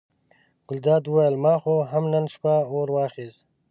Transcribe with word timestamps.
ګلداد 0.67 1.03
وویل 1.07 1.35
ما 1.43 1.55
خو 1.61 1.75
هم 1.91 2.03
نن 2.13 2.25
شپه 2.33 2.55
اور 2.73 2.87
واخیست. 2.95 3.39